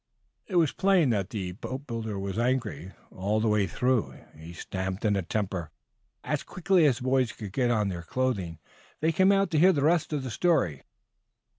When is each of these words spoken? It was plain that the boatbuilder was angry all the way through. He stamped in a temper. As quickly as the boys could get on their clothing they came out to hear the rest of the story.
It 0.47 0.55
was 0.55 0.71
plain 0.71 1.11
that 1.11 1.29
the 1.29 1.51
boatbuilder 1.53 2.19
was 2.19 2.39
angry 2.39 2.91
all 3.11 3.39
the 3.39 3.47
way 3.47 3.67
through. 3.67 4.15
He 4.35 4.51
stamped 4.51 5.05
in 5.05 5.15
a 5.15 5.21
temper. 5.21 5.69
As 6.23 6.41
quickly 6.41 6.87
as 6.87 6.97
the 6.97 7.03
boys 7.03 7.31
could 7.33 7.53
get 7.53 7.69
on 7.69 7.89
their 7.89 8.01
clothing 8.01 8.57
they 8.99 9.11
came 9.11 9.31
out 9.31 9.51
to 9.51 9.59
hear 9.59 9.73
the 9.73 9.83
rest 9.83 10.11
of 10.11 10.23
the 10.23 10.31
story. 10.31 10.81